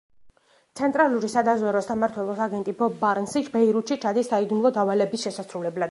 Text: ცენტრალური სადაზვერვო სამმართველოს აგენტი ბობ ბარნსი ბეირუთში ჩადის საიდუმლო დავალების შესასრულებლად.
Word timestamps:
ცენტრალური 0.79 1.29
სადაზვერვო 1.33 1.83
სამმართველოს 1.89 2.41
აგენტი 2.47 2.75
ბობ 2.83 2.97
ბარნსი 3.05 3.45
ბეირუთში 3.57 4.01
ჩადის 4.07 4.35
საიდუმლო 4.35 4.77
დავალების 4.81 5.29
შესასრულებლად. 5.29 5.79